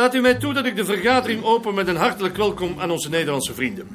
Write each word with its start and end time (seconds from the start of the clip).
Staat 0.00 0.14
u 0.14 0.20
mij 0.20 0.34
toe 0.34 0.52
dat 0.52 0.64
ik 0.64 0.76
de 0.76 0.84
vergadering 0.84 1.44
open 1.44 1.74
met 1.74 1.88
een 1.88 1.96
hartelijk 1.96 2.36
welkom 2.36 2.80
aan 2.80 2.90
onze 2.90 3.08
Nederlandse 3.08 3.54
vrienden. 3.54 3.88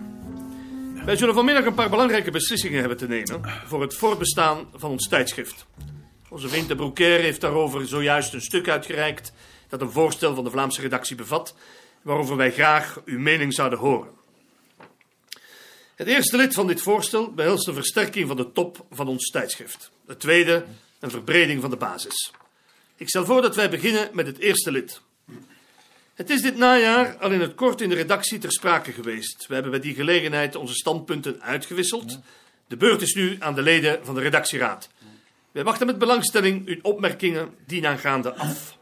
Wij 1.06 1.16
zullen 1.16 1.34
vanmiddag 1.34 1.66
een 1.66 1.74
paar 1.74 1.90
belangrijke 1.90 2.32
beslissingen 2.32 2.80
hebben 2.80 2.98
te 2.98 3.08
nemen 3.08 3.42
voor 3.66 3.82
het 3.82 3.96
voortbestaan 3.96 4.68
van 4.74 4.92
ons 4.92 5.08
tijdschrift. 5.08 5.66
Onze 6.30 6.50
vriend 6.50 6.68
de 6.68 6.76
Broekaire 6.76 7.24
heeft 7.24 7.42
daarover 7.42 7.88
zojuist 7.88 8.34
een 8.34 8.42
stuk 8.42 8.70
uitgereikt 8.70 9.34
dat 9.70 9.82
een 9.82 9.92
voorstel 9.92 10.36
van 10.36 10.44
de 10.44 10.50
Vlaamse 10.50 10.82
redactie 10.82 11.16
bevat, 11.16 11.56
waarover 12.02 12.36
wij 12.36 12.52
graag 12.52 13.02
uw 13.06 13.20
mening 13.20 13.54
zouden 13.54 13.80
horen. 13.80 14.10
Het 15.96 16.08
eerste 16.08 16.38
lid 16.38 16.54
van 16.54 16.68
dit 16.68 16.82
voorstel 16.82 17.32
behelst 17.32 17.66
de 17.66 17.74
versterking 17.74 18.28
van 18.28 18.38
de 18.38 18.52
top 18.52 18.86
van 18.92 19.08
ons 19.08 19.30
tijdschrift. 19.30 19.92
Het 20.08 20.20
tweede, 20.20 20.66
een 21.00 21.12
verbreding 21.12 21.62
van 21.62 21.70
de 21.70 21.78
basis. 21.78 22.32
Ik 22.96 23.10
stel 23.10 23.26
voor 23.26 23.42
dat 23.42 23.56
wij 23.56 23.70
beginnen 23.70 24.10
met 24.14 24.28
het 24.28 24.38
eerste 24.38 24.72
lid. 24.72 25.02
Het 26.16 26.30
is 26.30 26.42
dit 26.42 26.58
najaar 26.58 27.18
al 27.18 27.32
in 27.32 27.42
het 27.42 27.56
kort 27.56 27.82
in 27.82 27.90
de 27.90 27.96
redactie 27.96 28.40
ter 28.40 28.52
sprake 28.52 28.92
geweest. 28.92 29.48
We 29.48 29.54
hebben 29.54 29.72
bij 29.72 29.80
die 29.80 29.96
gelegenheid 29.96 30.56
onze 30.56 30.74
standpunten 30.74 31.42
uitgewisseld. 31.42 32.20
De 32.68 32.78
beurt 32.78 33.02
is 33.02 33.14
nu 33.14 33.36
aan 33.40 33.56
de 33.56 33.62
leden 33.62 34.06
van 34.06 34.16
de 34.16 34.22
redactieraad. 34.22 34.90
Wij 35.52 35.64
wachten 35.64 35.88
met 35.88 35.98
belangstelling 35.98 36.68
uw 36.68 36.80
opmerkingen 36.82 37.56
dienaangaande 37.66 38.34
af. 38.34 38.78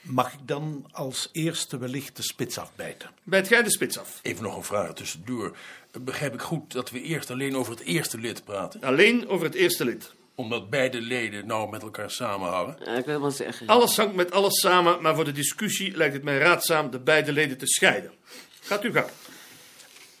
Mag 0.00 0.32
ik 0.32 0.38
dan 0.46 0.86
als 0.92 1.28
eerste 1.32 1.78
wellicht 1.78 2.16
de 2.16 2.22
spits 2.22 2.58
afbijten? 2.58 3.10
Bijt 3.22 3.48
jij 3.48 3.62
de 3.62 3.70
spits 3.70 3.98
af? 3.98 4.18
Even 4.22 4.42
nog 4.42 4.56
een 4.56 4.64
vraag 4.64 4.94
tussendoor. 4.94 5.56
Begrijp 6.00 6.34
ik 6.34 6.40
goed 6.40 6.72
dat 6.72 6.90
we 6.90 7.02
eerst 7.02 7.30
alleen 7.30 7.56
over 7.56 7.72
het 7.72 7.82
eerste 7.82 8.18
lid 8.18 8.44
praten? 8.44 8.82
Alleen 8.82 9.28
over 9.28 9.46
het 9.46 9.54
eerste 9.54 9.84
lid. 9.84 10.14
Omdat 10.34 10.70
beide 10.70 11.00
leden 11.00 11.46
nou 11.46 11.70
met 11.70 11.82
elkaar 11.82 12.10
samenhangen? 12.10 12.76
Ja, 12.84 12.92
ik 12.92 13.04
wil 13.04 13.20
wel 13.20 13.30
zeggen. 13.30 13.66
Alles 13.66 13.96
hangt 13.96 14.14
met 14.14 14.32
alles 14.32 14.60
samen, 14.60 15.02
maar 15.02 15.14
voor 15.14 15.24
de 15.24 15.32
discussie 15.32 15.96
lijkt 15.96 16.14
het 16.14 16.22
mij 16.22 16.38
raadzaam 16.38 16.90
de 16.90 16.98
beide 17.00 17.32
leden 17.32 17.58
te 17.58 17.66
scheiden. 17.66 18.12
Gaat 18.60 18.84
u 18.84 18.92
gang. 18.92 19.08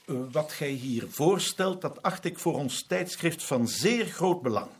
Uh, 0.06 0.16
wat 0.32 0.52
gij 0.52 0.70
hier 0.70 1.04
voorstelt, 1.08 1.80
dat 1.80 2.02
acht 2.02 2.24
ik 2.24 2.38
voor 2.38 2.54
ons 2.54 2.86
tijdschrift 2.86 3.44
van 3.44 3.68
zeer 3.68 4.06
groot 4.06 4.42
belang. 4.42 4.70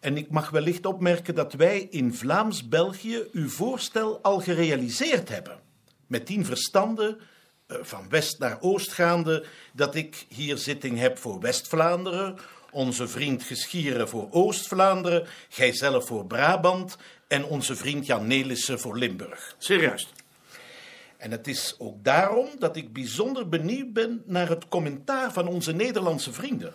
En 0.00 0.16
ik 0.16 0.30
mag 0.30 0.50
wellicht 0.50 0.86
opmerken 0.86 1.34
dat 1.34 1.52
wij 1.52 1.86
in 1.90 2.14
Vlaams-België 2.14 3.24
uw 3.32 3.48
voorstel 3.48 4.18
al 4.22 4.40
gerealiseerd 4.40 5.28
hebben. 5.28 5.60
Met 6.06 6.26
tien 6.26 6.44
verstanden, 6.44 7.18
uh, 7.68 7.76
van 7.82 8.08
west 8.08 8.38
naar 8.38 8.58
oost 8.60 8.92
gaande, 8.92 9.46
dat 9.72 9.94
ik 9.94 10.26
hier 10.28 10.56
zitting 10.56 10.98
heb 10.98 11.18
voor 11.18 11.40
West-Vlaanderen, 11.40 12.38
onze 12.70 13.08
vriend 13.08 13.42
Geschieren 13.42 14.08
voor 14.08 14.28
Oost-Vlaanderen, 14.30 15.26
gijzelf 15.48 16.06
voor 16.06 16.26
Brabant 16.26 16.96
en 17.28 17.44
onze 17.44 17.76
vriend 17.76 18.06
Jan 18.06 18.26
Nelissen 18.26 18.80
voor 18.80 18.98
Limburg. 18.98 19.56
Juist. 19.58 20.08
En 21.16 21.30
het 21.30 21.46
is 21.46 21.74
ook 21.78 22.04
daarom 22.04 22.48
dat 22.58 22.76
ik 22.76 22.92
bijzonder 22.92 23.48
benieuwd 23.48 23.92
ben 23.92 24.22
naar 24.26 24.48
het 24.48 24.68
commentaar 24.68 25.32
van 25.32 25.48
onze 25.48 25.72
Nederlandse 25.72 26.32
vrienden. 26.32 26.72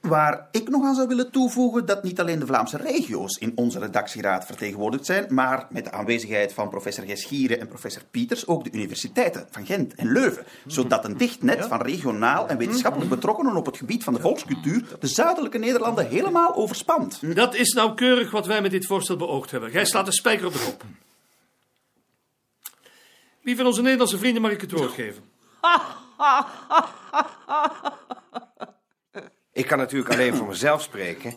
Waar 0.00 0.48
ik 0.50 0.68
nog 0.68 0.84
aan 0.84 0.94
zou 0.94 1.08
willen 1.08 1.30
toevoegen 1.30 1.86
dat 1.86 2.02
niet 2.02 2.20
alleen 2.20 2.38
de 2.38 2.46
Vlaamse 2.46 2.76
regio's 2.76 3.36
in 3.36 3.52
onze 3.54 3.78
redactieraad 3.78 4.46
vertegenwoordigd 4.46 5.06
zijn, 5.06 5.26
maar 5.28 5.66
met 5.70 5.84
de 5.84 5.92
aanwezigheid 5.92 6.52
van 6.52 6.68
professor 6.68 7.04
Geschieren 7.04 7.60
en 7.60 7.68
professor 7.68 8.02
Pieters 8.10 8.46
ook 8.46 8.64
de 8.64 8.70
universiteiten 8.72 9.46
van 9.50 9.66
Gent 9.66 9.94
en 9.94 10.12
Leuven, 10.12 10.44
zodat 10.66 11.04
een 11.04 11.16
dicht 11.16 11.42
net 11.42 11.66
van 11.66 11.82
regionaal 11.82 12.48
en 12.48 12.58
wetenschappelijk 12.58 13.10
betrokkenen 13.10 13.56
op 13.56 13.66
het 13.66 13.76
gebied 13.76 14.04
van 14.04 14.14
de 14.14 14.20
volkscultuur 14.20 14.84
de 15.00 15.06
zuidelijke 15.06 15.58
Nederlanden 15.58 16.08
helemaal 16.08 16.54
overspant. 16.54 17.34
Dat 17.34 17.54
is 17.54 17.72
nauwkeurig 17.72 18.30
wat 18.30 18.46
wij 18.46 18.62
met 18.62 18.70
dit 18.70 18.86
voorstel 18.86 19.16
beoogd 19.16 19.50
hebben. 19.50 19.70
Gij 19.70 19.84
slaat 19.84 20.06
de 20.06 20.12
spijker 20.12 20.46
op 20.46 20.52
de 20.52 20.64
kop. 20.64 20.84
Wie 23.42 23.56
van 23.56 23.66
onze 23.66 23.82
Nederlandse 23.82 24.18
vrienden 24.18 24.42
mag 24.42 24.50
ik 24.50 24.60
het 24.60 24.72
woord 24.72 24.92
geven? 24.92 25.22
Ik 29.60 29.66
kan 29.66 29.78
natuurlijk 29.78 30.12
alleen 30.12 30.34
voor 30.34 30.46
mezelf 30.46 30.82
spreken. 30.82 31.34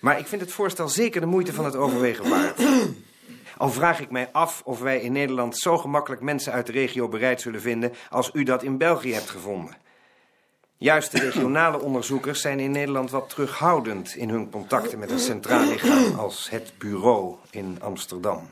Maar 0.00 0.18
ik 0.18 0.26
vind 0.26 0.40
het 0.40 0.52
voorstel 0.52 0.88
zeker 0.88 1.20
de 1.20 1.26
moeite 1.26 1.52
van 1.52 1.64
het 1.64 1.76
overwegen 1.76 2.28
waard. 2.28 2.62
Al 3.56 3.70
vraag 3.70 4.00
ik 4.00 4.10
mij 4.10 4.28
af 4.32 4.62
of 4.64 4.80
wij 4.80 5.00
in 5.00 5.12
Nederland 5.12 5.58
zo 5.58 5.78
gemakkelijk 5.78 6.22
mensen 6.22 6.52
uit 6.52 6.66
de 6.66 6.72
regio 6.72 7.08
bereid 7.08 7.40
zullen 7.40 7.60
vinden 7.60 7.92
als 8.10 8.30
u 8.32 8.42
dat 8.42 8.62
in 8.62 8.78
België 8.78 9.12
hebt 9.12 9.30
gevonden. 9.30 9.76
Juist 10.76 11.12
de 11.12 11.20
regionale 11.20 11.80
onderzoekers 11.80 12.40
zijn 12.40 12.60
in 12.60 12.70
Nederland 12.70 13.10
wat 13.10 13.28
terughoudend 13.28 14.14
in 14.14 14.28
hun 14.28 14.50
contacten 14.50 14.98
met 14.98 15.10
een 15.10 15.18
centraal 15.18 15.68
lichaam 15.68 16.18
als 16.18 16.50
het 16.50 16.72
bureau 16.78 17.34
in 17.50 17.76
Amsterdam. 17.80 18.50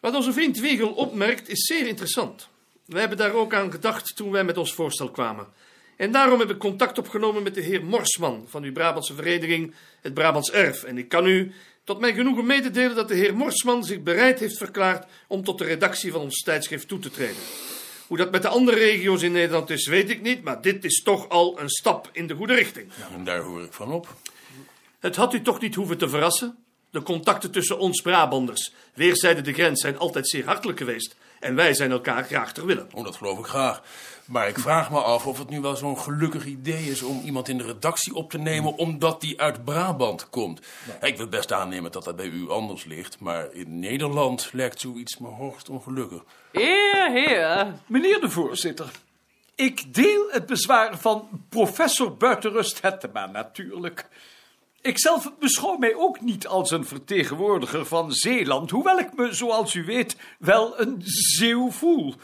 Wat 0.00 0.14
onze 0.14 0.32
vriend 0.32 0.58
Wiegel 0.58 0.92
opmerkt 0.92 1.48
is 1.48 1.66
zeer 1.66 1.86
interessant. 1.86 2.48
We 2.86 2.98
hebben 2.98 3.18
daar 3.18 3.32
ook 3.32 3.54
aan 3.54 3.70
gedacht 3.70 4.16
toen 4.16 4.30
wij 4.30 4.44
met 4.44 4.58
ons 4.58 4.74
voorstel 4.74 5.10
kwamen. 5.10 5.46
En 5.96 6.12
daarom 6.12 6.40
heb 6.40 6.50
ik 6.50 6.58
contact 6.58 6.98
opgenomen 6.98 7.42
met 7.42 7.54
de 7.54 7.60
heer 7.60 7.84
Morsman 7.84 8.44
van 8.48 8.62
uw 8.62 8.72
Brabantse 8.72 9.14
vereniging 9.14 9.74
Het 10.00 10.14
Brabants 10.14 10.50
Erf. 10.50 10.82
En 10.82 10.98
ik 10.98 11.08
kan 11.08 11.26
u 11.26 11.52
tot 11.84 12.00
mijn 12.00 12.14
genoegen 12.14 12.46
mededelen 12.46 12.96
dat 12.96 13.08
de 13.08 13.14
heer 13.14 13.36
Morsman 13.36 13.84
zich 13.84 14.02
bereid 14.02 14.38
heeft 14.38 14.56
verklaard 14.56 15.06
om 15.26 15.44
tot 15.44 15.58
de 15.58 15.64
redactie 15.64 16.12
van 16.12 16.20
ons 16.20 16.42
tijdschrift 16.42 16.88
toe 16.88 16.98
te 16.98 17.10
treden. 17.10 17.42
Hoe 18.06 18.16
dat 18.16 18.30
met 18.30 18.42
de 18.42 18.48
andere 18.48 18.76
regio's 18.76 19.22
in 19.22 19.32
Nederland 19.32 19.70
is, 19.70 19.86
weet 19.86 20.10
ik 20.10 20.22
niet, 20.22 20.42
maar 20.42 20.62
dit 20.62 20.84
is 20.84 21.02
toch 21.02 21.28
al 21.28 21.60
een 21.60 21.68
stap 21.68 22.08
in 22.12 22.26
de 22.26 22.34
goede 22.34 22.54
richting. 22.54 22.92
Ja, 22.98 23.16
en 23.16 23.24
daar 23.24 23.40
hoor 23.40 23.62
ik 23.62 23.72
van 23.72 23.92
op. 23.92 24.16
Het 24.98 25.16
had 25.16 25.34
u 25.34 25.42
toch 25.42 25.60
niet 25.60 25.74
hoeven 25.74 25.98
te 25.98 26.08
verrassen? 26.08 26.61
De 26.92 27.02
contacten 27.02 27.50
tussen 27.50 27.78
ons 27.78 28.00
Brabanders, 28.00 28.72
weerszijden 28.94 29.44
de 29.44 29.52
grens, 29.52 29.80
zijn 29.80 29.98
altijd 29.98 30.28
zeer 30.28 30.44
hartelijk 30.44 30.78
geweest. 30.78 31.16
En 31.40 31.54
wij 31.54 31.74
zijn 31.74 31.90
elkaar 31.90 32.24
graag 32.24 32.52
ter 32.52 32.66
willen. 32.66 32.88
Oh, 32.92 33.04
dat 33.04 33.16
geloof 33.16 33.38
ik 33.38 33.44
graag. 33.44 33.82
Maar 34.24 34.48
ik 34.48 34.58
vraag 34.58 34.90
me 34.90 35.00
af 35.00 35.26
of 35.26 35.38
het 35.38 35.48
nu 35.48 35.60
wel 35.60 35.76
zo'n 35.76 35.98
gelukkig 35.98 36.44
idee 36.44 36.84
is 36.84 37.02
om 37.02 37.22
iemand 37.24 37.48
in 37.48 37.58
de 37.58 37.64
redactie 37.64 38.14
op 38.14 38.30
te 38.30 38.38
nemen 38.38 38.76
omdat 38.76 39.20
die 39.20 39.40
uit 39.40 39.64
Brabant 39.64 40.30
komt. 40.30 40.60
Ik 41.00 41.16
wil 41.16 41.28
best 41.28 41.52
aannemen 41.52 41.92
dat 41.92 42.04
dat 42.04 42.16
bij 42.16 42.26
u 42.26 42.50
anders 42.50 42.84
ligt, 42.84 43.20
maar 43.20 43.52
in 43.52 43.78
Nederland 43.78 44.48
lijkt 44.52 44.80
zoiets 44.80 45.18
me 45.18 45.28
hoogst 45.28 45.68
ongelukkig. 45.68 46.22
Heer, 46.52 47.10
heer, 47.10 47.74
meneer 47.86 48.20
de 48.20 48.30
voorzitter. 48.30 48.90
Ik 49.54 49.94
deel 49.94 50.26
het 50.30 50.46
bezwaar 50.46 50.98
van 50.98 51.28
professor 51.48 52.16
Buitenrust 52.16 52.82
Hettema 52.82 53.26
natuurlijk. 53.26 54.08
Ikzelf 54.82 55.32
beschouw 55.38 55.76
mij 55.76 55.94
ook 55.94 56.20
niet 56.20 56.46
als 56.46 56.70
een 56.70 56.84
vertegenwoordiger 56.84 57.86
van 57.86 58.12
Zeeland, 58.12 58.70
hoewel 58.70 58.98
ik 58.98 59.16
me, 59.16 59.32
zoals 59.32 59.74
u 59.74 59.84
weet, 59.84 60.16
wel 60.38 60.80
een 60.80 61.02
zeeuw 61.04 61.70
voel. 61.70 62.14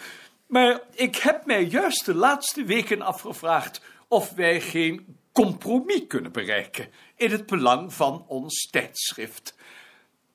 Maar 0.47 0.81
ik 0.95 1.17
heb 1.17 1.47
mij 1.47 1.65
juist 1.65 2.05
de 2.05 2.15
laatste 2.15 2.65
weken 2.65 3.03
afgevraagd 3.03 3.81
of 4.09 4.33
wij 4.35 4.61
geen 4.61 5.17
compromis 5.33 6.03
kunnen 6.09 6.33
bereiken 6.33 6.89
in 7.17 7.31
het 7.31 7.47
belang 7.47 7.93
van 7.93 8.25
ons 8.29 8.69
tijdschrift. 8.71 9.55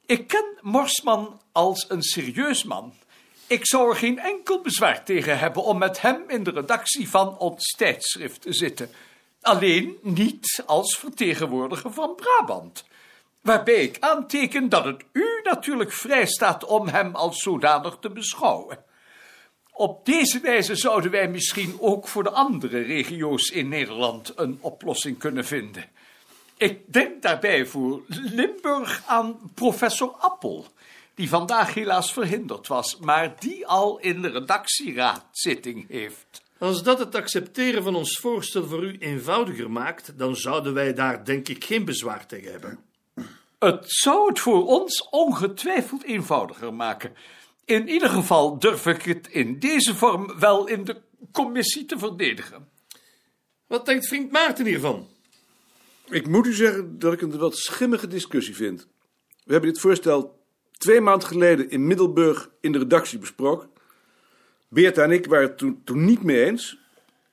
Ik 0.06 0.28
ken 0.28 0.58
Morsman 0.62 1.42
als 1.52 1.86
een 1.90 2.04
serieus 2.04 2.64
man. 2.64 2.94
Ik 3.48 3.68
zou 3.68 3.90
er 3.90 3.96
geen 3.96 4.20
enkel 4.20 4.62
bezwaar 4.62 5.06
tegen 5.06 5.40
hebben 5.40 5.64
om 5.64 5.78
met 5.78 6.02
hem 6.02 6.24
in 6.28 6.44
de 6.44 6.52
redactie 6.52 7.10
van 7.10 7.38
ons 7.38 7.76
tijdschrift 7.78 8.42
te 8.42 8.54
zitten. 8.54 8.90
Alleen 9.44 9.98
niet 10.01 10.63
als 10.66 10.98
vertegenwoordiger 10.98 11.94
van 11.94 12.16
Brabant. 12.16 12.86
Waarbij 13.42 13.84
ik 13.84 13.98
aanteken 14.00 14.69
dat 14.69 14.86
het 14.86 15.04
u 15.12 15.25
natuurlijk 15.44 15.92
vrij 15.92 16.25
staat 16.25 16.66
om 16.66 16.88
hem 16.88 17.16
als 17.16 17.42
zodanig 17.42 17.98
te 18.00 18.10
beschouwen. 18.10 18.84
Op 19.72 20.06
deze 20.06 20.40
wijze 20.40 20.75
zouden 20.75 21.12
wij 21.12 21.28
misschien 21.28 21.78
ook 21.80 22.07
voor 22.07 22.24
de 22.24 22.31
andere 22.31 22.81
regio's 22.81 23.50
in 23.50 23.68
Nederland 23.68 24.34
een 24.36 24.57
oplossing 24.62 25.18
kunnen 25.18 25.45
vinden. 25.45 25.86
Ik 26.57 26.94
denk 26.94 27.22
daarbij 27.22 27.66
voor 27.66 28.01
Limburg 28.07 29.04
aan 29.06 29.51
professor 29.54 30.16
Appel, 30.19 30.68
die 31.16 31.30
vandaag 31.30 31.74
helaas 31.74 32.13
verhinderd 32.13 32.68
was, 32.68 32.98
maar 32.98 33.36
die 33.40 33.68
al 33.68 34.00
in 34.00 34.22
de 34.22 34.30
redactieraad 34.30 35.25
zitting 35.31 35.88
heeft. 35.90 36.43
Als 36.58 36.84
dat 36.84 37.00
het 37.00 37.16
accepteren 37.16 37.84
van 37.84 37.96
ons 37.96 38.20
voorstel 38.20 38.66
voor 38.66 38.84
u 38.84 38.98
eenvoudiger 39.00 39.72
maakt, 39.72 40.18
dan 40.18 40.36
zouden 40.36 40.74
wij 40.74 40.94
daar 40.94 41.26
denk 41.26 41.50
ik 41.50 41.64
geen 41.64 41.86
bezwaar 41.86 42.28
tegen 42.28 42.52
hebben. 42.52 42.80
Het 43.60 43.84
zou 43.86 44.28
het 44.28 44.40
voor 44.40 44.66
ons 44.66 45.10
ongetwijfeld 45.10 46.04
eenvoudiger 46.04 46.74
maken. 46.74 47.14
In 47.66 47.88
ieder 47.88 48.10
geval 48.10 48.60
durf 48.60 48.86
ik 48.86 49.02
het 49.02 49.28
in 49.28 49.60
deze 49.60 49.96
vorm 49.96 50.40
wel 50.40 50.68
in 50.68 50.84
de 50.84 51.02
commissie 51.32 51.86
te 51.86 51.98
verdedigen. 51.98 52.68
Wat 53.68 53.86
denkt 53.86 54.08
vriend 54.08 54.32
Maarten 54.32 54.66
hiervan? 54.66 55.08
Ik 56.10 56.28
moet 56.28 56.48
u 56.48 56.54
zeggen 56.54 57.00
dat 57.00 57.14
ik 57.14 57.20
het 57.20 57.34
een 57.34 57.40
wat 57.40 57.58
schimmige 57.58 58.08
discussie 58.08 58.56
vind. 58.56 58.88
We 59.44 59.52
hebben 59.52 59.72
dit 59.72 59.82
voorstel 59.82 60.40
twee 60.72 61.02
maanden 61.02 61.28
geleden 61.28 61.70
in 61.70 61.88
Middelburg 61.88 62.50
in 62.62 62.72
de 62.72 62.78
redactie 62.78 63.20
besproken. 63.20 63.70
Beerta 64.74 65.04
en 65.04 65.12
ik 65.12 65.25
waren 65.25 65.48
het 65.48 65.58
toen, 65.58 65.81
toen 65.84 66.06
niet 66.06 66.24
mee 66.24 66.46
eens. 66.46 66.78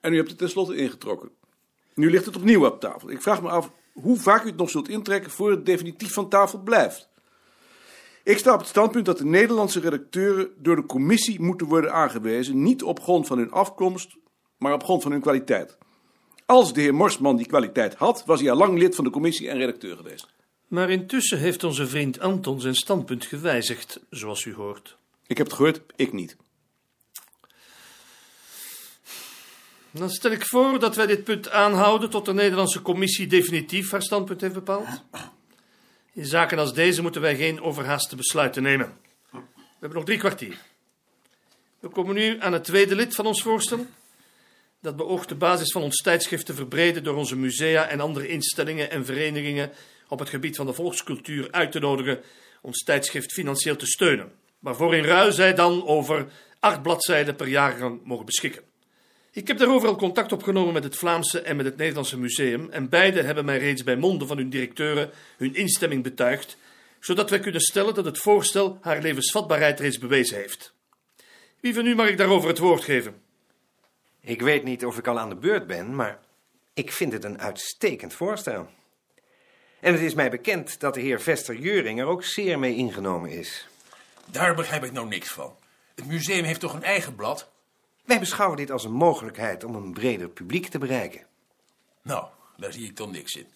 En 0.00 0.12
u 0.12 0.16
hebt 0.16 0.28
het 0.28 0.38
tenslotte 0.38 0.76
ingetrokken. 0.76 1.30
Nu 1.94 2.10
ligt 2.10 2.24
het 2.26 2.36
opnieuw 2.36 2.66
op 2.66 2.80
tafel. 2.80 3.10
Ik 3.10 3.22
vraag 3.22 3.42
me 3.42 3.48
af 3.48 3.70
hoe 3.92 4.16
vaak 4.16 4.44
u 4.44 4.46
het 4.46 4.56
nog 4.56 4.70
zult 4.70 4.88
intrekken 4.88 5.30
voor 5.30 5.50
het 5.50 5.66
definitief 5.66 6.12
van 6.12 6.28
tafel 6.28 6.58
blijft. 6.58 7.08
Ik 8.24 8.38
sta 8.38 8.52
op 8.52 8.58
het 8.58 8.68
standpunt 8.68 9.06
dat 9.06 9.18
de 9.18 9.24
Nederlandse 9.24 9.80
redacteuren 9.80 10.50
door 10.58 10.76
de 10.76 10.86
commissie 10.86 11.40
moeten 11.40 11.66
worden 11.66 11.92
aangewezen, 11.92 12.62
niet 12.62 12.82
op 12.82 13.00
grond 13.00 13.26
van 13.26 13.38
hun 13.38 13.50
afkomst, 13.50 14.16
maar 14.58 14.72
op 14.72 14.84
grond 14.84 15.02
van 15.02 15.12
hun 15.12 15.20
kwaliteit. 15.20 15.78
Als 16.46 16.72
de 16.72 16.80
heer 16.80 16.94
Morsman 16.94 17.36
die 17.36 17.46
kwaliteit 17.46 17.94
had, 17.94 18.24
was 18.24 18.40
hij 18.40 18.50
al 18.50 18.56
lang 18.56 18.78
lid 18.78 18.94
van 18.94 19.04
de 19.04 19.10
commissie 19.10 19.48
en 19.48 19.58
redacteur 19.58 19.96
geweest. 19.96 20.28
Maar 20.68 20.90
intussen 20.90 21.38
heeft 21.38 21.64
onze 21.64 21.86
vriend 21.86 22.20
Anton 22.20 22.60
zijn 22.60 22.74
standpunt 22.74 23.24
gewijzigd, 23.24 24.00
zoals 24.10 24.44
u 24.44 24.54
hoort. 24.54 24.96
Ik 25.26 25.36
heb 25.36 25.46
het 25.46 25.56
gehoord, 25.56 25.82
ik 25.96 26.12
niet. 26.12 26.36
Dan 29.90 30.10
stel 30.10 30.30
ik 30.30 30.46
voor 30.46 30.78
dat 30.78 30.96
wij 30.96 31.06
dit 31.06 31.24
punt 31.24 31.50
aanhouden 31.50 32.10
tot 32.10 32.24
de 32.24 32.34
Nederlandse 32.34 32.82
commissie 32.82 33.26
definitief 33.26 33.90
haar 33.90 34.02
standpunt 34.02 34.40
heeft 34.40 34.54
bepaald. 34.54 35.04
In 36.12 36.26
zaken 36.26 36.58
als 36.58 36.74
deze 36.74 37.02
moeten 37.02 37.20
wij 37.20 37.36
geen 37.36 37.62
overhaaste 37.62 38.16
besluiten 38.16 38.62
nemen. 38.62 38.98
We 39.30 39.38
hebben 39.70 39.98
nog 39.98 40.04
drie 40.04 40.18
kwartier. 40.18 40.58
We 41.80 41.88
komen 41.88 42.14
nu 42.14 42.40
aan 42.40 42.52
het 42.52 42.64
tweede 42.64 42.94
lid 42.94 43.14
van 43.14 43.26
ons 43.26 43.42
voorstel. 43.42 43.86
Dat 44.80 44.96
beoogt 44.96 45.28
de 45.28 45.34
basis 45.34 45.72
van 45.72 45.82
ons 45.82 45.96
tijdschrift 45.96 46.46
te 46.46 46.54
verbreden 46.54 47.04
door 47.04 47.16
onze 47.16 47.36
musea 47.36 47.86
en 47.86 48.00
andere 48.00 48.28
instellingen 48.28 48.90
en 48.90 49.04
verenigingen 49.04 49.70
op 50.08 50.18
het 50.18 50.28
gebied 50.28 50.56
van 50.56 50.66
de 50.66 50.72
volkscultuur 50.72 51.48
uit 51.50 51.72
te 51.72 51.78
nodigen 51.78 52.20
ons 52.62 52.82
tijdschrift 52.82 53.32
financieel 53.32 53.76
te 53.76 53.86
steunen. 53.86 54.32
Waarvoor 54.58 54.94
in 54.94 55.04
ruil 55.04 55.32
zij 55.32 55.54
dan 55.54 55.86
over 55.86 56.26
acht 56.60 56.82
bladzijden 56.82 57.36
per 57.36 57.48
jaargang 57.48 58.00
mogen 58.04 58.26
beschikken. 58.26 58.69
Ik 59.32 59.46
heb 59.48 59.58
daarover 59.58 59.88
al 59.88 59.96
contact 59.96 60.32
opgenomen 60.32 60.72
met 60.72 60.84
het 60.84 60.96
Vlaamse 60.96 61.40
en 61.40 61.56
met 61.56 61.66
het 61.66 61.76
Nederlandse 61.76 62.18
museum 62.18 62.70
en 62.70 62.88
beide 62.88 63.22
hebben 63.22 63.44
mij 63.44 63.58
reeds 63.58 63.84
bij 63.84 63.96
monden 63.96 64.28
van 64.28 64.36
hun 64.36 64.50
directeuren 64.50 65.10
hun 65.36 65.54
instemming 65.54 66.02
betuigd, 66.02 66.56
zodat 67.00 67.30
wij 67.30 67.40
kunnen 67.40 67.60
stellen 67.60 67.94
dat 67.94 68.04
het 68.04 68.18
voorstel 68.18 68.78
haar 68.80 69.02
levensvatbaarheid 69.02 69.80
reeds 69.80 69.98
bewezen 69.98 70.36
heeft. 70.36 70.74
Wie 71.60 71.74
van 71.74 71.86
u 71.86 71.94
mag 71.94 72.08
ik 72.08 72.16
daarover 72.16 72.48
het 72.48 72.58
woord 72.58 72.84
geven? 72.84 73.22
Ik 74.20 74.40
weet 74.40 74.64
niet 74.64 74.84
of 74.84 74.98
ik 74.98 75.06
al 75.06 75.18
aan 75.18 75.28
de 75.28 75.36
beurt 75.36 75.66
ben, 75.66 75.94
maar 75.94 76.18
ik 76.74 76.92
vind 76.92 77.12
het 77.12 77.24
een 77.24 77.40
uitstekend 77.40 78.14
voorstel. 78.14 78.68
En 79.80 79.92
het 79.92 80.02
is 80.02 80.14
mij 80.14 80.30
bekend 80.30 80.80
dat 80.80 80.94
de 80.94 81.00
heer 81.00 81.20
Vester 81.20 81.56
Jeuring 81.56 82.00
er 82.00 82.06
ook 82.06 82.24
zeer 82.24 82.58
mee 82.58 82.76
ingenomen 82.76 83.30
is. 83.30 83.68
Daar 84.26 84.54
begrijp 84.54 84.84
ik 84.84 84.92
nou 84.92 85.08
niks 85.08 85.28
van. 85.28 85.56
Het 85.94 86.06
museum 86.06 86.44
heeft 86.44 86.60
toch 86.60 86.74
een 86.74 86.82
eigen 86.82 87.14
blad? 87.14 87.49
Wij 88.10 88.18
beschouwen 88.18 88.56
dit 88.56 88.70
als 88.70 88.84
een 88.84 88.92
mogelijkheid 88.92 89.64
om 89.64 89.74
een 89.74 89.92
breder 89.92 90.28
publiek 90.28 90.66
te 90.66 90.78
bereiken. 90.78 91.26
Nou, 92.02 92.24
daar 92.56 92.72
zie 92.72 92.84
ik 92.86 92.96
dan 92.96 93.10
niks 93.10 93.34
in. 93.34 93.46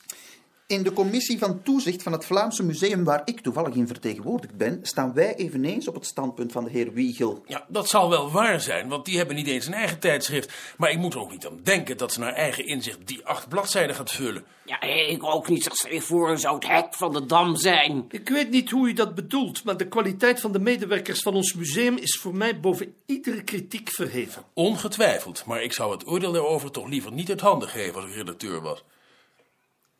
In 0.67 0.83
de 0.83 0.93
commissie 0.93 1.39
van 1.39 1.63
toezicht 1.63 2.03
van 2.03 2.13
het 2.13 2.25
Vlaamse 2.25 2.63
museum, 2.63 3.05
waar 3.05 3.23
ik 3.25 3.41
toevallig 3.41 3.75
in 3.75 3.87
vertegenwoordigd 3.87 4.57
ben, 4.57 4.79
staan 4.83 5.13
wij 5.13 5.35
eveneens 5.35 5.89
op 5.89 5.95
het 5.95 6.07
standpunt 6.07 6.53
van 6.53 6.65
de 6.65 6.71
heer 6.71 6.93
Wiegel. 6.93 7.43
Ja, 7.47 7.65
dat 7.69 7.89
zal 7.89 8.11
wel 8.11 8.31
waar 8.31 8.61
zijn, 8.61 8.89
want 8.89 9.05
die 9.05 9.17
hebben 9.17 9.37
niet 9.37 9.47
eens 9.47 9.67
een 9.67 9.75
eigen 9.75 9.99
tijdschrift. 9.99 10.53
Maar 10.77 10.91
ik 10.91 10.99
moet 10.99 11.15
er 11.15 11.21
ook 11.21 11.31
niet 11.31 11.47
aan 11.47 11.61
denken 11.63 11.97
dat 11.97 12.13
ze 12.13 12.19
naar 12.19 12.33
eigen 12.33 12.67
inzicht 12.67 13.07
die 13.07 13.27
acht 13.27 13.49
bladzijden 13.49 13.97
gaat 13.97 14.11
vullen. 14.11 14.45
Ja, 14.65 14.81
ik 14.81 15.25
ook 15.25 15.49
niet. 15.49 15.69
Stel 15.73 15.93
je 15.93 16.01
voor, 16.01 16.31
een 16.31 16.39
zou 16.39 16.55
het 16.55 16.67
hek 16.67 16.95
van 16.95 17.13
de 17.13 17.27
dam 17.27 17.57
zijn. 17.57 18.05
Ik 18.09 18.29
weet 18.29 18.51
niet 18.51 18.71
hoe 18.71 18.89
u 18.89 18.93
dat 18.93 19.15
bedoelt, 19.15 19.65
maar 19.65 19.77
de 19.77 19.89
kwaliteit 19.89 20.41
van 20.41 20.53
de 20.53 20.61
medewerkers 20.61 21.21
van 21.21 21.35
ons 21.35 21.55
museum 21.55 21.97
is 21.97 22.19
voor 22.21 22.35
mij 22.35 22.61
boven 22.61 22.95
iedere 23.07 23.43
kritiek 23.43 23.91
verheven. 23.91 24.43
Ongetwijfeld, 24.55 25.45
maar 25.47 25.63
ik 25.63 25.73
zou 25.73 25.93
het 25.93 26.07
oordeel 26.07 26.33
daarover 26.33 26.71
toch 26.71 26.89
liever 26.89 27.13
niet 27.13 27.31
uit 27.31 27.41
handen 27.41 27.69
geven 27.69 27.95
als 27.95 28.11
ik 28.11 28.15
redacteur 28.15 28.61
was. 28.61 28.85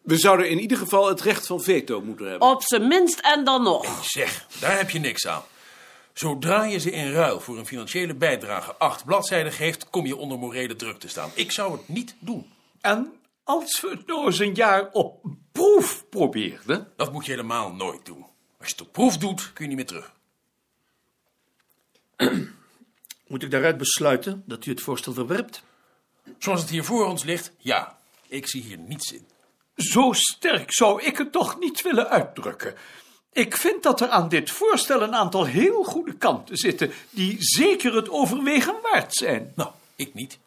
We 0.05 0.19
zouden 0.19 0.51
in 0.51 0.59
ieder 0.59 0.79
geval 0.79 1.09
het 1.09 1.21
recht 1.21 1.47
van 1.47 1.63
veto 1.63 2.01
moeten 2.01 2.29
hebben. 2.29 2.49
Op 2.49 2.63
zijn 2.63 2.89
minst 2.89 3.19
en 3.19 3.45
dan 3.45 3.63
nog. 3.63 4.05
Zeg, 4.05 4.47
daar 4.61 4.77
heb 4.77 4.91
je 4.91 4.99
niks 4.99 5.27
aan. 5.27 5.43
Zodra 6.13 6.65
je 6.65 6.79
ze 6.79 6.91
in 6.91 7.13
ruil 7.13 7.41
voor 7.41 7.59
een 7.59 7.67
financiële 7.67 8.15
bijdrage 8.15 8.75
acht 8.75 9.05
bladzijden 9.05 9.53
geeft, 9.53 9.91
kom 9.91 10.07
je 10.07 10.17
onder 10.17 10.39
morele 10.39 10.77
druk 10.77 10.99
te 10.99 11.09
staan. 11.09 11.31
Ik 11.35 11.53
zou 11.53 11.73
het 11.73 11.89
niet 11.89 12.15
doen. 12.19 12.53
En 12.81 13.13
als 13.45 13.81
we 13.81 13.89
het 13.89 14.07
nou 14.07 14.27
eens 14.27 14.39
een 14.39 14.55
jaar 14.55 14.91
op 14.93 15.25
proef 15.53 16.05
probeerden? 16.09 16.93
Dat 16.97 17.13
moet 17.13 17.25
je 17.25 17.31
helemaal 17.31 17.73
nooit 17.73 18.05
doen. 18.05 18.27
Als 18.59 18.69
je 18.69 18.75
het 18.75 18.81
op 18.81 18.93
proef 18.93 19.19
doet, 19.19 19.53
kun 19.53 19.69
je 19.69 19.75
niet 19.75 19.77
meer 19.77 19.87
terug. 19.87 20.13
Moet 23.27 23.43
ik 23.43 23.51
daaruit 23.51 23.79
besluiten 23.79 24.43
dat 24.47 24.67
u 24.67 24.71
het 24.71 24.81
voorstel 24.81 25.13
verwerpt? 25.13 25.63
Zoals 26.39 26.61
het 26.61 26.71
hier 26.71 26.85
voor 26.85 27.07
ons 27.07 27.25
ligt, 27.25 27.53
ja. 27.59 27.99
Ik 28.29 28.49
zie 28.49 28.63
hier 28.63 28.79
niets 28.79 29.13
in. 29.13 29.27
Zo 29.77 30.13
sterk 30.13 30.73
zou 30.73 31.03
ik 31.03 31.19
het 31.19 31.33
toch 31.33 31.59
niet 31.59 31.83
willen 31.83 32.09
uitdrukken. 32.09 32.75
Ik 33.33 33.57
vind 33.57 33.83
dat 33.83 34.01
er 34.01 34.09
aan 34.09 34.29
dit 34.29 34.51
voorstel 34.51 35.03
een 35.03 35.15
aantal 35.15 35.45
heel 35.45 35.85
goede 35.85 36.15
kanten 36.15 36.57
zitten, 36.57 36.91
die 37.11 37.37
zeker 37.39 37.95
het 37.95 38.11
overwegen 38.11 38.75
waard 38.83 39.15
zijn. 39.15 39.53
Nou, 39.57 39.71
ik 39.97 40.15
niet. 40.15 40.39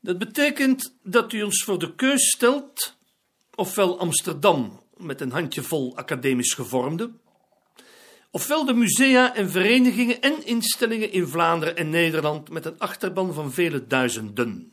Dat 0.00 0.18
betekent 0.18 0.94
dat 1.02 1.32
u 1.32 1.42
ons 1.42 1.64
voor 1.64 1.78
de 1.78 1.94
keus 1.94 2.30
stelt, 2.30 2.96
ofwel 3.54 3.98
Amsterdam 3.98 4.80
met 4.96 5.20
een 5.20 5.32
handjevol 5.32 5.96
academisch 5.96 6.52
gevormde, 6.52 7.10
ofwel 8.30 8.64
de 8.64 8.74
musea 8.74 9.34
en 9.34 9.50
verenigingen 9.50 10.20
en 10.20 10.46
instellingen 10.46 11.12
in 11.12 11.26
Vlaanderen 11.26 11.76
en 11.76 11.90
Nederland 11.90 12.50
met 12.50 12.64
een 12.64 12.78
achterban 12.78 13.34
van 13.34 13.52
vele 13.52 13.86
duizenden. 13.86 14.71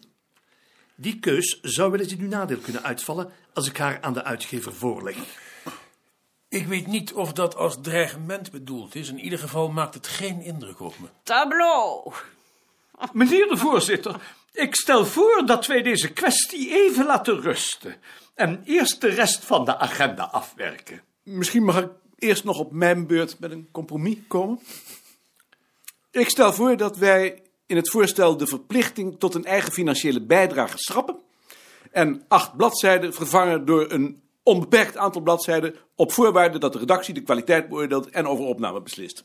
Die 1.01 1.19
keus 1.19 1.59
zou 1.61 1.91
wel 1.91 1.99
eens 1.99 2.11
in 2.11 2.19
uw 2.19 2.27
nadeel 2.27 2.57
kunnen 2.57 2.83
uitvallen 2.83 3.31
als 3.53 3.67
ik 3.67 3.77
haar 3.77 4.01
aan 4.01 4.13
de 4.13 4.23
uitgever 4.23 4.73
voorleg. 4.73 5.15
Ik 6.49 6.67
weet 6.67 6.87
niet 6.87 7.13
of 7.13 7.33
dat 7.33 7.55
als 7.55 7.77
dreigement 7.81 8.51
bedoeld 8.51 8.95
is. 8.95 9.09
In 9.09 9.19
ieder 9.19 9.39
geval 9.39 9.69
maakt 9.69 9.93
het 9.93 10.07
geen 10.07 10.41
indruk 10.41 10.79
op 10.79 10.99
me. 10.99 11.07
Tableau. 11.23 12.13
Meneer 13.13 13.47
de 13.47 13.57
voorzitter, 13.57 14.21
ik 14.51 14.75
stel 14.75 15.05
voor 15.05 15.43
dat 15.45 15.65
wij 15.65 15.81
deze 15.81 16.11
kwestie 16.11 16.71
even 16.71 17.05
laten 17.05 17.41
rusten 17.41 17.95
en 18.35 18.61
eerst 18.65 19.01
de 19.01 19.09
rest 19.09 19.45
van 19.45 19.65
de 19.65 19.77
agenda 19.77 20.23
afwerken. 20.23 21.01
Misschien 21.23 21.63
mag 21.63 21.77
ik 21.77 21.89
eerst 22.17 22.43
nog 22.43 22.59
op 22.59 22.71
mijn 22.71 23.07
beurt 23.07 23.39
met 23.39 23.51
een 23.51 23.69
compromis 23.71 24.17
komen. 24.27 24.59
Ik 26.11 26.29
stel 26.29 26.53
voor 26.53 26.77
dat 26.77 26.97
wij 26.97 27.41
in 27.69 27.75
het 27.75 27.89
voorstel 27.89 28.37
de 28.37 28.47
verplichting 28.47 29.19
tot 29.19 29.35
een 29.35 29.45
eigen 29.45 29.71
financiële 29.71 30.21
bijdrage 30.21 30.77
schrappen 30.77 31.15
en 31.91 32.23
acht 32.27 32.57
bladzijden 32.57 33.13
vervangen 33.13 33.65
door 33.65 33.91
een 33.91 34.21
onbeperkt 34.43 34.97
aantal 34.97 35.21
bladzijden 35.21 35.75
op 35.95 36.11
voorwaarde 36.11 36.57
dat 36.57 36.73
de 36.73 36.79
redactie 36.79 37.13
de 37.13 37.21
kwaliteit 37.21 37.69
beoordeelt 37.69 38.09
en 38.09 38.27
over 38.27 38.45
opname 38.45 38.81
beslist. 38.81 39.23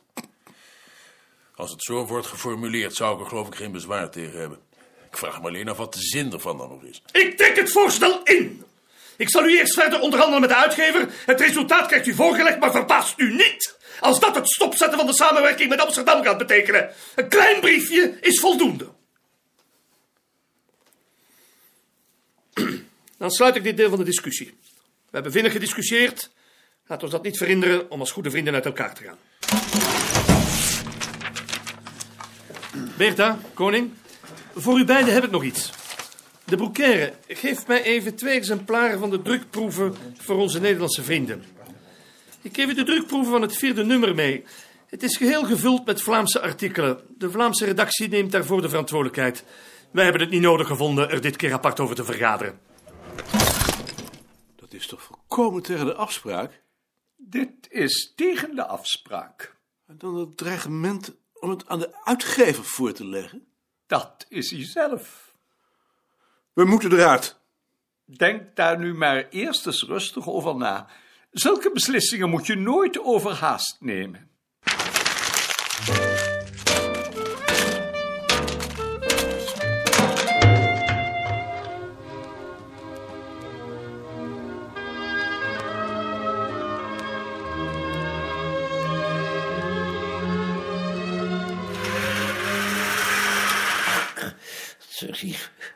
Als 1.55 1.71
het 1.71 1.83
zo 1.83 2.07
wordt 2.07 2.27
geformuleerd, 2.27 2.95
zou 2.95 3.15
ik 3.15 3.21
er 3.21 3.27
geloof 3.27 3.47
ik 3.47 3.55
geen 3.55 3.73
bezwaar 3.73 4.11
tegen 4.11 4.41
hebben. 4.41 4.59
Ik 5.11 5.17
vraag 5.17 5.41
me 5.41 5.49
alleen 5.49 5.69
af 5.69 5.77
wat 5.77 5.93
de 5.93 6.01
zin 6.01 6.33
ervan 6.33 6.59
dan 6.59 6.69
nog 6.69 6.83
is. 6.83 7.03
Ik 7.13 7.37
trek 7.37 7.57
het 7.57 7.71
voorstel 7.71 8.23
in! 8.23 8.63
Ik 9.17 9.31
zal 9.31 9.45
u 9.45 9.59
eerst 9.59 9.75
verder 9.75 10.01
onderhandelen 10.01 10.41
met 10.41 10.51
de 10.51 10.57
uitgever. 10.57 11.15
Het 11.27 11.41
resultaat 11.41 11.87
krijgt 11.87 12.07
u 12.07 12.15
voorgelegd, 12.15 12.61
maar 12.61 12.73
verbaast 12.73 13.19
u 13.19 13.35
niet 13.35 13.77
als 14.01 14.21
dat 14.21 14.35
het 14.35 14.49
stopzetten 14.49 14.99
van 14.99 15.07
de 15.07 15.15
samenwerking 15.15 15.69
met 15.69 15.81
Amsterdam 15.81 16.25
gaat 16.25 16.39
betekenen. 16.39 16.91
Een 17.15 17.29
klein 17.29 17.61
briefje 17.61 18.19
is 18.21 18.41
voldoende. 18.41 18.89
Dan 23.19 23.31
sluit 23.31 23.57
ik 23.57 23.63
dit 23.63 23.77
deel 23.77 23.89
van 23.89 23.99
de 23.99 24.05
discussie. 24.05 24.47
We 24.75 25.11
hebben 25.11 25.33
vinnig 25.33 25.53
gediscussieerd. 25.53 26.31
Laat 26.87 27.03
ons 27.03 27.13
dat 27.13 27.23
niet 27.23 27.39
verhinderen 27.39 27.91
om 27.91 28.01
als 28.01 28.13
goede 28.13 28.31
vrienden 28.31 28.55
uit 28.55 28.65
elkaar 28.65 28.95
te 28.95 29.03
gaan. 29.03 29.19
Bertha, 32.97 33.39
koning, 33.55 33.93
voor 34.55 34.79
u 34.79 34.85
beiden 34.85 35.15
heb 35.15 35.25
ik 35.25 35.31
nog 35.31 35.43
iets. 35.45 35.71
De 36.45 36.57
Broekaire, 36.57 37.13
geef 37.29 37.67
mij 37.67 37.83
even 37.83 38.15
twee 38.15 38.37
exemplaren 38.37 38.99
van 38.99 39.11
de 39.11 39.23
drukproeven 39.23 39.95
voor 40.17 40.37
onze 40.37 40.61
Nederlandse 40.61 41.03
vrienden. 41.03 41.45
Ik 42.45 42.55
geef 42.55 42.69
u 42.69 42.75
de 42.75 42.85
drukproeven 42.85 43.33
van 43.33 43.43
het 43.43 43.57
vierde 43.57 43.85
nummer 43.85 44.15
mee. 44.15 44.45
Het 44.87 45.03
is 45.03 45.17
geheel 45.17 45.45
gevuld 45.45 45.87
met 45.87 46.03
Vlaamse 46.03 46.41
artikelen. 46.41 47.01
De 47.19 47.31
Vlaamse 47.31 47.65
redactie 47.65 48.09
neemt 48.09 48.33
daarvoor 48.33 48.63
de 48.63 48.69
verantwoordelijkheid. 48.69 49.45
Wij 49.91 50.05
hebben 50.05 50.23
het 50.23 50.31
niet 50.31 50.41
nodig 50.41 50.67
gevonden 50.67 51.11
er 51.11 51.21
dit 51.21 51.37
keer 51.37 51.53
apart 51.53 51.81
over 51.81 51.95
te 51.95 52.05
vergaderen. 52.05 52.61
Dat 54.57 54.73
is 54.73 54.87
toch 54.87 55.03
volkomen 55.03 55.63
tegen 55.63 55.87
de 55.87 55.95
afspraak? 55.95 56.63
Dit 57.17 57.51
is 57.69 58.13
tegen 58.17 58.55
de 58.55 58.67
afspraak. 58.67 59.57
En 59.87 59.99
dan 59.99 60.15
het 60.15 60.37
dreigement 60.37 61.15
om 61.33 61.51
het 61.51 61.69
aan 61.69 61.79
de 61.79 62.05
uitgever 62.05 62.65
voor 62.65 62.93
te 62.93 63.07
leggen? 63.07 63.47
Dat 63.87 64.27
is 64.29 64.51
hij 64.51 64.65
zelf. 64.65 65.33
We 66.53 66.65
moeten 66.65 66.93
eruit. 66.93 67.39
Denk 68.05 68.57
daar 68.57 68.79
nu 68.79 68.95
maar 68.95 69.29
eerst 69.29 69.67
eens 69.67 69.83
rustig 69.83 70.29
over 70.29 70.57
na. 70.57 70.89
Zulke 71.35 71.71
beslissingen 71.73 72.31
moet 72.31 72.47
je 72.47 72.55
nooit 72.55 73.01
overhaast 73.01 73.77
nemen. 73.81 74.31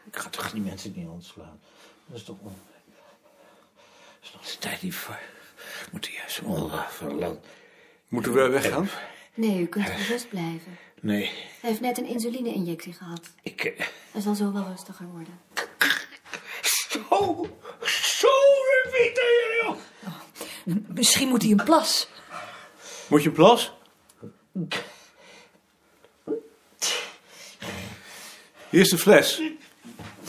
Ik 0.04 0.16
ga 0.16 0.28
toch 0.28 0.50
die 0.50 0.60
mensen 0.60 0.92
niet 0.96 1.08
ontslaan? 1.08 1.60
Dat 2.06 2.16
is 2.16 2.24
toch 2.24 2.36
on... 2.40 2.56
Dat 3.74 4.22
is 4.22 4.32
nog 4.32 4.44
de 4.44 4.58
tijd 4.58 4.80
die 4.80 4.94
voor. 4.94 5.37
We 5.58 5.88
moeten 5.92 6.12
juist 6.12 6.40
onverland. 6.42 7.44
Moeten 8.08 8.32
we 8.32 8.48
weggaan? 8.48 8.88
Nee, 9.34 9.60
u 9.60 9.66
kunt 9.66 9.88
gerust 9.90 10.28
blijven. 10.28 10.78
Nee, 11.00 11.24
Hij 11.60 11.70
heeft 11.70 11.80
net 11.80 11.98
een 11.98 12.06
insuline-injectie 12.06 12.92
gehad. 12.92 13.20
ik... 13.42 13.64
eh, 13.64 13.86
Hij 14.12 14.20
zal 14.20 14.34
zo 14.34 14.52
wel 14.52 14.66
rustiger 14.70 15.06
worden. 15.06 15.40
Zo, 16.88 17.46
zo, 17.86 18.28
Pieter, 18.92 19.62
joh. 19.62 19.76
Misschien 20.94 21.28
moet 21.28 21.42
hij 21.42 21.50
een 21.50 21.64
plas. 21.64 22.08
Moet 23.08 23.22
je 23.22 23.28
een 23.28 23.34
plas? 23.34 23.72
Hier 28.68 28.80
is 28.80 28.88
de 28.90 28.98
fles. 28.98 29.42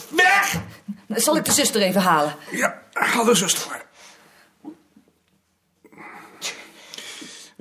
Weg! 0.09 0.61
Zal 1.07 1.35
ik 1.37 1.45
de 1.45 1.51
zuster 1.51 1.81
even 1.81 2.01
halen? 2.01 2.35
Ja, 2.51 2.83
haal 2.93 3.23
de 3.23 3.35
zuster 3.35 3.69
maar. 3.69 3.85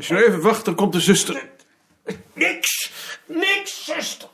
Als 0.08 0.18
je 0.18 0.24
nou 0.24 0.36
even 0.36 0.48
wacht, 0.48 0.64
dan 0.64 0.74
komt 0.74 0.92
de 0.92 1.00
zuster. 1.00 1.50
Niks, 2.32 2.92
niks, 3.26 3.84
zuster. 3.84 4.28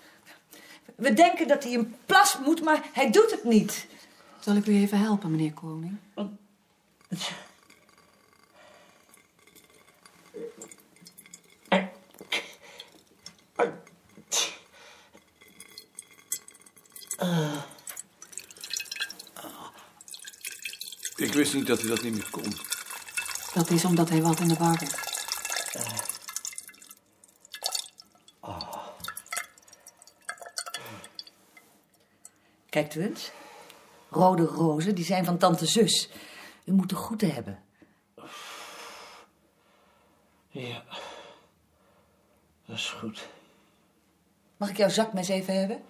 We 0.97 1.13
denken 1.13 1.49
dat 1.49 1.65
hij 1.65 1.73
een 1.73 1.95
plas 2.07 2.39
moet, 2.45 2.63
maar 2.63 2.83
hij 2.93 3.11
doet 3.11 3.31
het 3.31 3.45
niet. 3.45 3.87
Zal 4.41 4.57
ik 4.57 4.67
u 4.67 4.75
even 4.75 4.99
helpen, 4.99 5.31
meneer 5.31 5.53
Koning? 5.53 5.97
Ik 21.17 21.33
wist 21.33 21.55
niet 21.55 21.67
dat 21.67 21.81
hij 21.81 21.89
dat 21.89 22.03
niet 22.03 22.13
meer 22.13 22.31
kon. 22.31 22.53
Dat 23.55 23.71
is 23.71 23.85
omdat 23.85 24.09
hij 24.09 24.23
wat 24.23 24.41
in 24.41 24.49
de 24.49 24.55
war 24.55 24.79
is. 25.75 26.23
Kijkt 32.69 32.95
u 32.95 33.03
eens. 33.03 33.31
Rode 34.11 34.45
rozen, 34.45 34.95
die 34.95 35.05
zijn 35.05 35.25
van 35.25 35.39
tante 35.39 35.67
zus. 35.67 36.09
U 36.65 36.73
moet 36.73 36.89
de 36.89 36.95
goede 36.95 37.27
hebben. 37.27 37.65
Ja, 40.49 40.85
dat 42.67 42.77
is 42.77 42.91
goed. 42.91 43.29
Mag 44.57 44.69
ik 44.69 44.77
jouw 44.77 44.89
zakmes 44.89 45.29
even 45.29 45.59
hebben? 45.59 45.85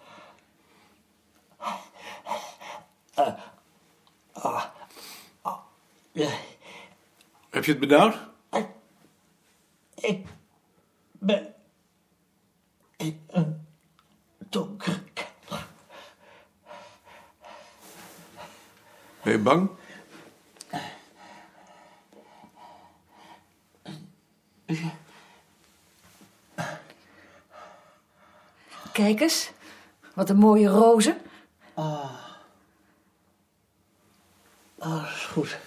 Ja, 6.12 6.30
Heb 7.50 7.64
je 7.64 7.70
het 7.70 7.80
benauwd? 7.80 8.33
Ik 10.04 10.26
ben 11.12 11.54
in 12.96 13.24
een 13.26 13.66
donkere 14.38 15.02
kelder. 15.12 15.66
Ben 19.22 19.32
je 19.32 19.38
bang? 19.38 19.70
Kijk 28.92 29.20
eens. 29.20 29.50
Wat 30.14 30.30
een 30.30 30.36
mooie 30.36 30.68
rozen. 30.68 31.20
Ah, 31.74 32.14
dat 34.74 35.02
is 35.02 35.24
goed. 35.24 35.58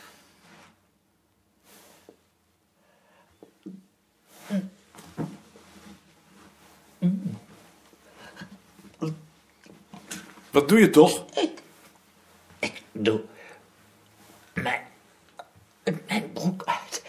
Wat 10.58 10.70
doe 10.70 10.80
je 10.80 10.90
toch? 10.90 11.26
Ik 12.60 12.82
doe 12.92 13.22
mijn, 14.54 14.82
mijn 16.08 16.34
broek 16.34 16.64
uit. 16.66 17.04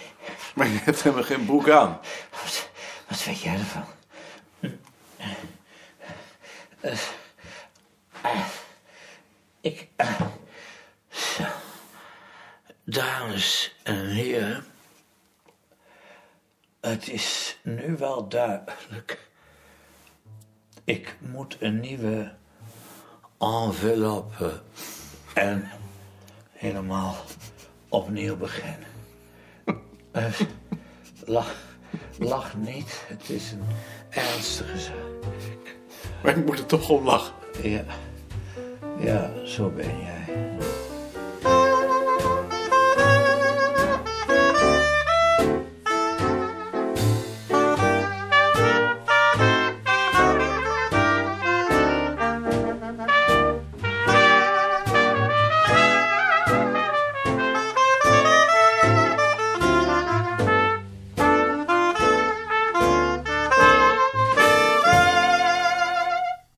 Maar 0.55 0.69
je 0.69 0.79
hebt 0.79 1.03
helemaal 1.03 1.25
geen 1.25 1.47
broek 1.47 1.69
aan. 1.69 2.01
Wat, 2.31 2.71
wat 3.09 3.25
weet 3.25 3.41
jij 3.41 3.55
ervan? 3.55 3.85
Eh, 6.81 6.93
eh, 8.23 8.47
ik. 9.61 9.89
eh, 9.97 10.21
zo. 11.09 11.45
Dames 12.85 13.77
en 13.83 14.07
heren. 14.07 14.65
Het 16.81 17.09
is 17.09 17.59
nu 17.63 17.97
wel 17.97 18.29
duidelijk. 18.29 19.29
Ik 20.85 21.17
moet 21.21 21.57
een 21.61 21.81
nieuwe 21.81 22.37
enveloppe 23.39 24.61
en 25.35 25.69
helemaal 26.53 27.17
opnieuw 27.89 28.37
beginnen. 28.37 28.87
Eh, 30.11 30.41
lach, 31.25 31.55
lach 32.19 32.57
niet, 32.57 33.05
het 33.07 33.31
is 33.31 33.53
een 33.53 33.63
ernstige 34.11 34.79
zaak. 34.79 35.35
Maar 36.23 36.37
ik 36.37 36.47
moet 36.47 36.59
er 36.59 36.67
toch 36.67 36.89
om 36.89 37.05
lachen. 37.05 37.35
Ja, 37.63 37.85
ja, 39.01 39.31
zo 39.45 39.71
ben 39.71 39.99
jij. 39.99 40.57